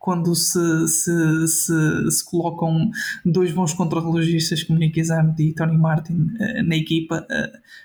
[0.00, 2.88] Quando se, se, se, se colocam
[3.26, 6.28] dois bons contrarrelogistas como Nicky Zarnt e Tony Martin
[6.64, 7.26] na equipa,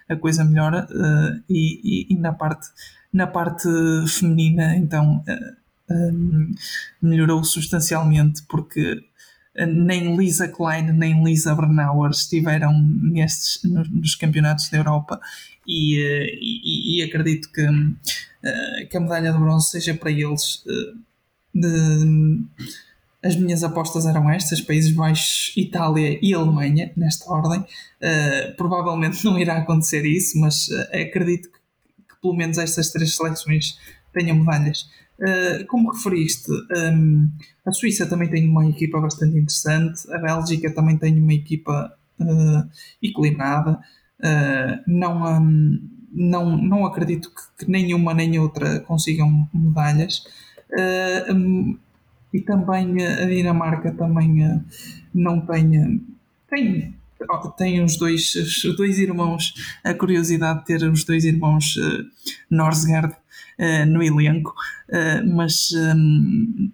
[0.07, 0.87] a coisa melhora.
[1.49, 2.67] E, e, e, na, parte,
[3.11, 3.67] na parte
[4.07, 5.23] feminina, então,
[7.01, 9.03] melhorou substancialmente porque
[9.55, 15.19] nem Lisa Klein nem Lisa Bernauer estiveram nestes, nos campeonatos da Europa
[15.67, 20.63] e, eh, e, e acredito que, eh, que a medalha de bronze seja para eles.
[20.67, 20.93] Eh,
[21.55, 22.41] de,
[23.23, 27.63] as minhas apostas eram estas: Países Baixos, Itália e Alemanha, nesta ordem.
[28.57, 33.77] Provavelmente não irá acontecer isso, mas acredito que, que, pelo menos estas três seleções
[34.11, 34.89] tenham medalhas.
[35.19, 37.29] Uh, como referiste, um,
[37.65, 42.69] a Suíça também tem uma equipa bastante interessante, a Bélgica também tem uma equipa uh,
[43.01, 43.79] equilibrada.
[44.19, 50.23] Uh, não, um, não, não acredito que, nenhuma nem outra consigam medalhas.
[51.29, 51.77] Um,
[52.33, 54.63] e também a Dinamarca também
[55.13, 56.03] não tem,
[56.49, 56.95] tem
[57.57, 59.53] tem os dois, os dois irmãos,
[59.83, 62.03] a curiosidade de ter os dois irmãos uh,
[62.49, 63.15] Norsgaard
[63.87, 64.53] no elenco,
[64.89, 66.71] uh, mas um,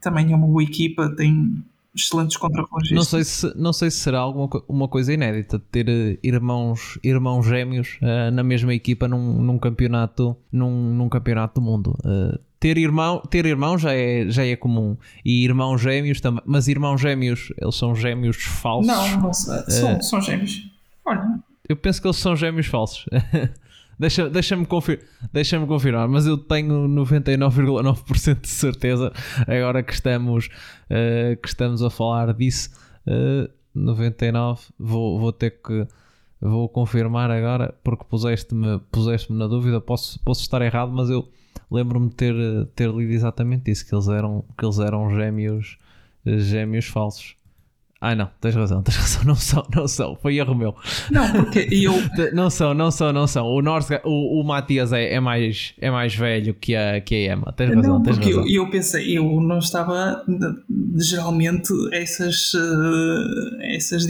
[0.00, 1.62] também é uma boa equipa, tem
[1.94, 2.96] excelentes contrarrelogistas.
[2.96, 7.98] Não sei se não sei se será alguma uma coisa inédita ter irmãos irmãos gêmeos
[8.02, 11.96] uh, na mesma equipa num, num campeonato num, num campeonato do mundo.
[12.04, 16.66] Uh, ter irmão ter irmão já é já é comum e irmãos gêmeos também, mas
[16.66, 18.86] irmãos gêmeos eles são gêmeos falsos.
[18.86, 20.68] Não, não são, uh, são gêmeos.
[21.04, 21.40] Olha.
[21.68, 23.06] Eu penso que eles são gêmeos falsos.
[23.98, 25.00] Deixa-me deixa confir
[25.32, 31.90] deixa confirmar, mas eu tenho 99,9% de certeza agora que estamos, uh, que estamos a
[31.90, 32.70] falar disso.
[33.06, 35.86] Uh, eh, 99, vou, vou ter que
[36.40, 39.80] vou confirmar agora porque puseste-me puseste na dúvida.
[39.80, 41.28] Posso, posso estar errado, mas eu
[41.70, 42.34] lembro-me de ter,
[42.74, 45.78] ter lido exatamente isso: que eles eram, que eles eram gêmeos,
[46.24, 47.36] gêmeos falsos.
[48.06, 50.76] Ah, não, tens razão, tens razão, não são, não são, foi erro meu.
[51.10, 51.94] Não, porque eu.
[52.34, 53.46] não são, não são, não são.
[53.46, 57.32] O, Norse, o, o Matias é, é, mais, é mais velho que a, que a
[57.32, 58.46] Emma, tens razão, não, tens porque razão.
[58.46, 60.22] Eu, eu pensei, eu não estava.
[60.98, 62.52] Geralmente, essas.
[62.54, 64.04] Eh, essas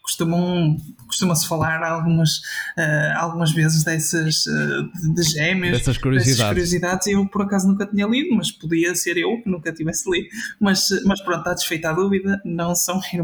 [0.00, 0.76] costumam.
[1.06, 2.38] Costuma-se falar algumas,
[2.78, 4.44] uh, algumas vezes dessas.
[5.14, 5.78] De gêmeos.
[5.78, 6.38] Dessas curiosidades.
[6.38, 10.08] Dessas curiosidades, eu por acaso nunca tinha lido, mas podia ser eu que nunca tivesse
[10.10, 10.28] lido.
[10.60, 13.23] Mas, mas pronto, está desfeita a dúvida, não são irmãos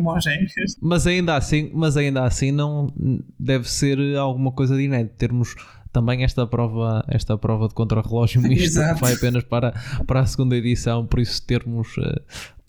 [0.80, 2.92] Mas ainda assim, mas ainda assim não
[3.38, 5.54] deve ser alguma coisa de inédito termos
[5.92, 9.72] também esta prova, esta prova de contrarrelógio misto que vai apenas para,
[10.06, 11.96] para a segunda edição, por isso termos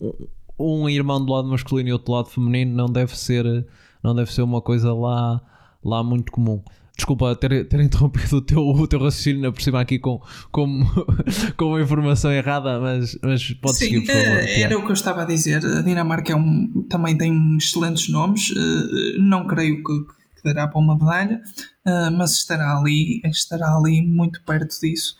[0.00, 0.28] uh,
[0.58, 3.66] um irmão do lado masculino e outro lado feminino não deve ser,
[4.02, 5.40] não deve ser uma coisa lá,
[5.84, 6.62] lá muito comum.
[6.96, 10.20] Desculpa ter, ter interrompido o teu, o teu raciocínio por cima aqui com,
[10.50, 10.82] com,
[11.56, 14.38] com uma informação errada, mas, mas pode Sim, seguir, por favor.
[14.38, 15.64] Eh, era o que eu estava a dizer.
[15.64, 18.50] A Dinamarca é um, também tem excelentes nomes.
[18.50, 20.00] Eh, não creio que,
[20.36, 21.40] que dará para uma medalha,
[21.86, 25.16] eh, mas estará ali, estará ali muito perto disso.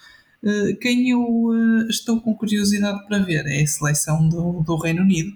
[0.80, 5.32] Quem eu estou com curiosidade para ver é a seleção do, do Reino Unido.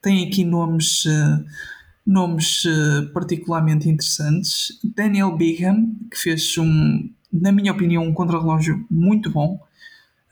[0.00, 1.04] Tem aqui nomes
[2.06, 4.78] nomes uh, particularmente interessantes.
[4.82, 9.60] Daniel Bigham, que fez um, na minha opinião, um contrarrelógio muito bom.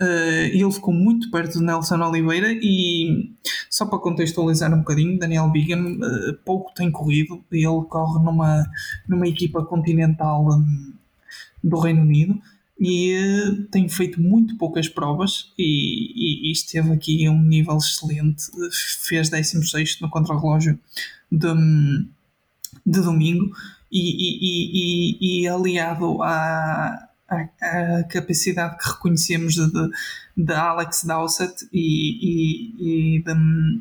[0.01, 3.35] Uh, ele ficou muito perto de Nelson Oliveira e
[3.69, 8.64] só para contextualizar um bocadinho, Daniel Bigham uh, pouco tem corrido, ele corre numa,
[9.09, 10.93] numa equipa continental um,
[11.62, 12.41] do Reino Unido
[12.79, 17.76] e uh, tem feito muito poucas provas e, e, e, esteve aqui a um nível
[17.76, 18.45] excelente,
[19.03, 20.79] fez 16 no contrarrelógio
[21.31, 21.49] de,
[22.87, 23.53] de domingo
[23.91, 29.91] e, e, aliado à, à, capacidade que reconhecemos de,
[30.37, 33.81] de, Alex Dowsett e, e, de,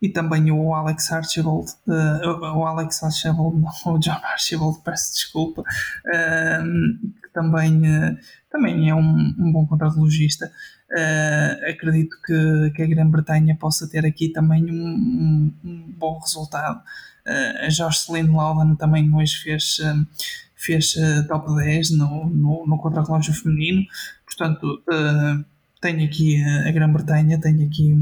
[0.00, 5.62] e também o Alex Archibald, uh, o Alex Archibald, não, o John Archibald, peço desculpa,
[5.62, 8.16] uh, também, uh,
[8.50, 10.50] também é um, um bom contrarrelogista.
[10.92, 16.80] Uh, acredito que, que a Grã-Bretanha possa ter aqui também um, um, um bom resultado.
[17.26, 20.06] Uh, a Jocelyn Loudon também hoje fez, uh,
[20.54, 20.94] fez
[21.28, 23.84] top 10 no, no, no contrarrelógio feminino,
[24.26, 24.82] portanto,
[25.80, 27.92] tenho aqui a Grã-Bretanha, tenho aqui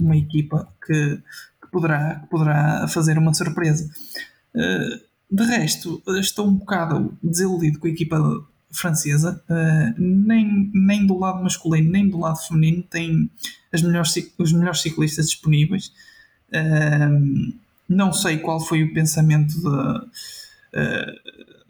[0.00, 1.16] uma equipa que,
[1.60, 3.90] que, poderá, que poderá fazer uma surpresa.
[5.30, 11.42] de resto, estou um bocado desiludido com a equipa francesa, uh, nem, nem do lado
[11.42, 13.30] masculino nem do lado feminino, tem
[13.72, 15.92] as melhores, os melhores ciclistas disponíveis.
[16.48, 17.54] Uh,
[17.88, 21.12] não sei qual foi o pensamento da, uh,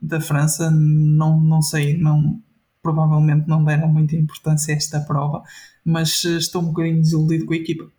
[0.01, 2.41] da França, não, não sei, não,
[2.83, 5.43] provavelmente não deram muita importância a esta prova,
[5.85, 7.91] mas estou um bocadinho desiludido com a equipa.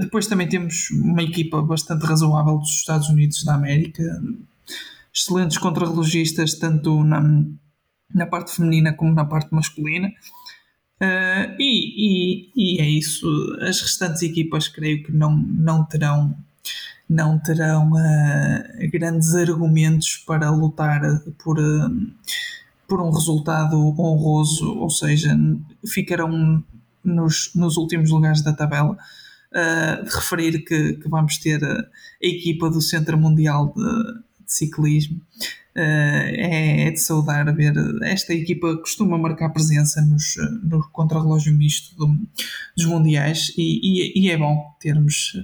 [0.00, 4.04] Depois também temos uma equipa bastante razoável dos Estados Unidos da América,
[5.12, 7.20] excelentes contrarrelogistas, tanto na,
[8.14, 10.12] na parte feminina como na parte masculina.
[11.00, 13.26] Uh, e, e, e, é isso.
[13.60, 16.36] As restantes equipas creio que não, não terão,
[17.08, 21.00] não terão uh, grandes argumentos para lutar
[21.42, 22.12] por, uh,
[22.88, 25.38] por um resultado honroso, ou seja,
[25.86, 26.64] ficarão
[27.04, 28.98] nos, nos últimos lugares da tabela.
[30.04, 35.20] referir que, que vamos ter a, a equipa do Centro Mundial de, de Ciclismo
[35.80, 37.74] é, é, de saudar ver.
[38.02, 42.18] Esta equipa costuma marcar presença nos, no contrarrelógio misto do,
[42.76, 45.34] dos Mundiais e, e, e, é bom termos,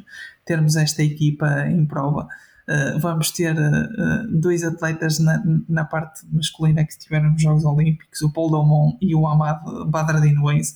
[0.44, 2.26] termos esta equipa em prova.
[2.66, 8.22] Uh, vamos ter uh, dois atletas na, na parte masculina que estiveram nos Jogos Olímpicos,
[8.22, 10.74] o Paul Domon e o Ahmad Badradinouez.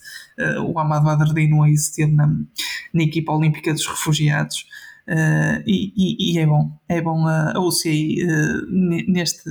[0.67, 4.67] o Ahmad Badradinouez esteve na, na equipa olímpica dos refugiados.
[5.09, 8.67] Uh, e, e, e, é bom, é bom a, a UCI uh,
[9.11, 9.49] neste,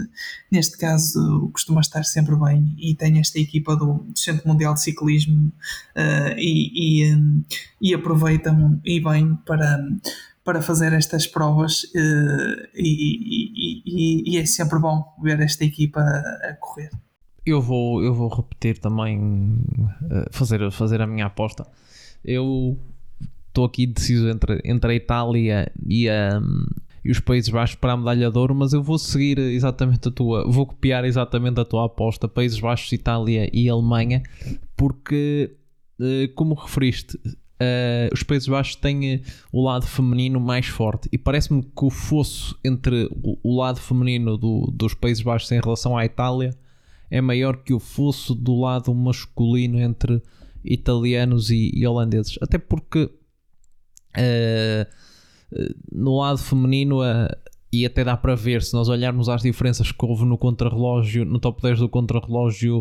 [0.51, 5.47] neste caso costuma estar sempre bem e tem esta equipa do, Centro Mundial de Ciclismo
[5.95, 7.43] uh, e, e, um,
[7.81, 9.83] e, aproveitam e bem para,
[10.43, 11.87] para fazer estas provas
[12.75, 16.91] e, é sempre bom ver esta equipa a, a correr.
[17.43, 19.59] Eu vou, eu vou repetir também,
[20.31, 21.65] fazer, fazer a minha aposta.
[22.23, 22.77] Eu
[23.57, 26.39] estou aqui deciso entre, entre a Itália e, a,
[27.03, 30.11] e os Países Baixos para a medalha de ouro, mas eu vou seguir exatamente a
[30.11, 34.21] tua, vou copiar exatamente a tua aposta, Países Baixos, Itália e Alemanha,
[34.75, 35.55] porque,
[35.99, 37.19] eh, como referiste,
[37.59, 41.89] Uh, os Países Baixos têm uh, o lado feminino mais forte e parece-me que o
[41.89, 46.51] fosso entre o, o lado feminino do, dos Países Baixos em relação à Itália
[47.09, 50.21] é maior que o fosso do lado masculino entre
[50.63, 52.37] italianos e, e holandeses.
[52.43, 53.09] Até porque
[54.17, 54.85] Uh,
[55.91, 57.27] no lado feminino, uh,
[57.71, 61.39] e até dá para ver, se nós olharmos às diferenças que houve no contrarrelógio, no
[61.39, 62.79] top 10 do contrarrelógio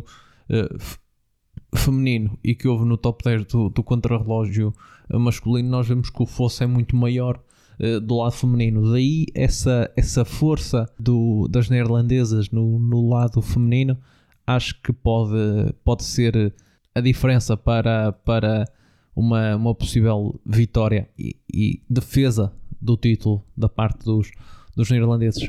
[0.51, 4.73] uh, feminino e que houve no top 10 do, do contrarrelógio
[5.11, 7.41] masculino, nós vemos que o fosso é muito maior
[8.03, 8.91] do lado feminino.
[8.91, 13.99] Daí essa, essa força do, das neerlandesas no, no lado feminino
[14.47, 16.55] acho que pode, pode ser
[16.95, 18.65] a diferença para, para
[19.17, 24.31] uma, uma possível vitória e, e, defesa do título da parte dos,
[24.77, 25.49] dos neerlandeses.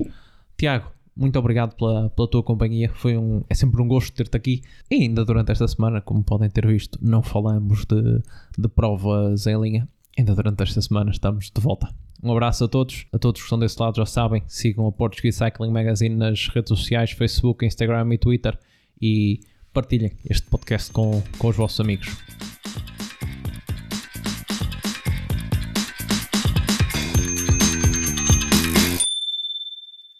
[0.58, 2.90] Tiago, muito obrigado pela, pela tua companhia.
[2.96, 4.62] Foi um, é sempre um gosto ter-te aqui.
[4.90, 8.22] E ainda durante esta semana, como podem ter visto, não falamos de,
[8.58, 9.88] de provas em linha.
[10.18, 11.94] Ainda durante esta semana estamos de volta.
[12.24, 15.38] Um abraço a todos, a todos que estão desse lado já sabem, sigam a Portuguese
[15.38, 18.58] Cycling Magazine nas redes sociais, Facebook, Instagram e Twitter
[19.00, 19.40] e
[19.72, 22.18] partilhem este podcast com, com os vossos amigos.